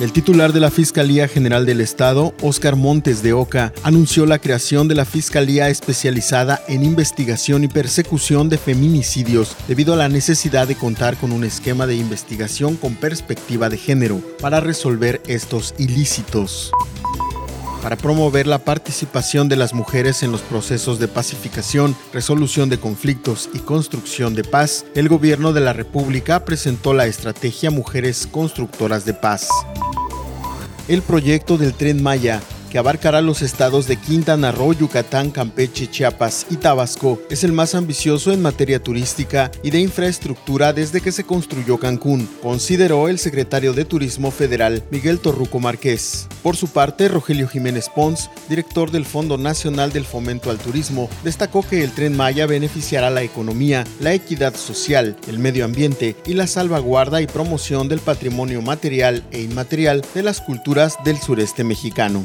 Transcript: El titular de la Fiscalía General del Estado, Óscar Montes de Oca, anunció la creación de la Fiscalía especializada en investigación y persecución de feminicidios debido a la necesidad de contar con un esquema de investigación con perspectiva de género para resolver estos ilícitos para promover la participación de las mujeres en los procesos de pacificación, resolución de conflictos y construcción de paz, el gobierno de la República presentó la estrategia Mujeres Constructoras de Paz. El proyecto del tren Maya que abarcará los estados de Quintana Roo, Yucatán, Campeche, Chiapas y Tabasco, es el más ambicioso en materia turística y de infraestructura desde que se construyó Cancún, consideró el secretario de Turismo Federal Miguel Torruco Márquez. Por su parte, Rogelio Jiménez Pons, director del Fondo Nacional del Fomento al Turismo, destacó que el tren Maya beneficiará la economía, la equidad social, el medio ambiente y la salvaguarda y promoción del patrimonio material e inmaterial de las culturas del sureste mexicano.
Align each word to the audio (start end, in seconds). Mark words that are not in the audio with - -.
El 0.00 0.12
titular 0.12 0.52
de 0.52 0.60
la 0.60 0.70
Fiscalía 0.70 1.28
General 1.28 1.64
del 1.64 1.80
Estado, 1.80 2.34
Óscar 2.42 2.76
Montes 2.76 3.22
de 3.22 3.32
Oca, 3.32 3.72
anunció 3.82 4.26
la 4.26 4.38
creación 4.38 4.86
de 4.86 4.94
la 4.94 5.06
Fiscalía 5.06 5.70
especializada 5.70 6.60
en 6.68 6.84
investigación 6.84 7.64
y 7.64 7.68
persecución 7.68 8.50
de 8.50 8.58
feminicidios 8.58 9.56
debido 9.66 9.94
a 9.94 9.96
la 9.96 10.10
necesidad 10.10 10.68
de 10.68 10.76
contar 10.76 11.16
con 11.16 11.32
un 11.32 11.42
esquema 11.42 11.86
de 11.86 11.96
investigación 11.96 12.76
con 12.76 12.96
perspectiva 12.96 13.70
de 13.70 13.78
género 13.78 14.20
para 14.40 14.60
resolver 14.60 15.22
estos 15.26 15.74
ilícitos 15.78 16.70
para 17.84 17.96
promover 17.96 18.46
la 18.46 18.60
participación 18.60 19.50
de 19.50 19.56
las 19.56 19.74
mujeres 19.74 20.22
en 20.22 20.32
los 20.32 20.40
procesos 20.40 20.98
de 20.98 21.06
pacificación, 21.06 21.94
resolución 22.14 22.70
de 22.70 22.78
conflictos 22.78 23.50
y 23.52 23.58
construcción 23.58 24.34
de 24.34 24.42
paz, 24.42 24.86
el 24.94 25.10
gobierno 25.10 25.52
de 25.52 25.60
la 25.60 25.74
República 25.74 26.46
presentó 26.46 26.94
la 26.94 27.04
estrategia 27.04 27.70
Mujeres 27.70 28.26
Constructoras 28.26 29.04
de 29.04 29.12
Paz. 29.12 29.50
El 30.88 31.02
proyecto 31.02 31.58
del 31.58 31.74
tren 31.74 32.02
Maya 32.02 32.40
que 32.74 32.78
abarcará 32.78 33.20
los 33.20 33.40
estados 33.40 33.86
de 33.86 33.96
Quintana 33.96 34.50
Roo, 34.50 34.72
Yucatán, 34.72 35.30
Campeche, 35.30 35.88
Chiapas 35.88 36.44
y 36.50 36.56
Tabasco, 36.56 37.22
es 37.30 37.44
el 37.44 37.52
más 37.52 37.76
ambicioso 37.76 38.32
en 38.32 38.42
materia 38.42 38.82
turística 38.82 39.52
y 39.62 39.70
de 39.70 39.78
infraestructura 39.78 40.72
desde 40.72 41.00
que 41.00 41.12
se 41.12 41.22
construyó 41.22 41.78
Cancún, 41.78 42.28
consideró 42.42 43.08
el 43.08 43.20
secretario 43.20 43.74
de 43.74 43.84
Turismo 43.84 44.32
Federal 44.32 44.82
Miguel 44.90 45.20
Torruco 45.20 45.60
Márquez. 45.60 46.26
Por 46.42 46.56
su 46.56 46.66
parte, 46.66 47.06
Rogelio 47.06 47.46
Jiménez 47.46 47.88
Pons, 47.88 48.28
director 48.48 48.90
del 48.90 49.04
Fondo 49.04 49.38
Nacional 49.38 49.92
del 49.92 50.04
Fomento 50.04 50.50
al 50.50 50.58
Turismo, 50.58 51.08
destacó 51.22 51.62
que 51.62 51.84
el 51.84 51.92
tren 51.92 52.16
Maya 52.16 52.46
beneficiará 52.46 53.08
la 53.08 53.22
economía, 53.22 53.84
la 54.00 54.14
equidad 54.14 54.56
social, 54.56 55.16
el 55.28 55.38
medio 55.38 55.64
ambiente 55.64 56.16
y 56.26 56.34
la 56.34 56.48
salvaguarda 56.48 57.22
y 57.22 57.28
promoción 57.28 57.86
del 57.86 58.00
patrimonio 58.00 58.62
material 58.62 59.22
e 59.30 59.42
inmaterial 59.42 60.04
de 60.12 60.24
las 60.24 60.40
culturas 60.40 60.96
del 61.04 61.20
sureste 61.20 61.62
mexicano. 61.62 62.24